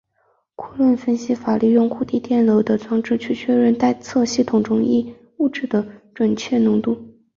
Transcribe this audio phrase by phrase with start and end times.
[0.55, 5.85] 库伦分析法利用固定电流的装置去确定待测系统中一物质的
[6.15, 7.19] 确切浓度。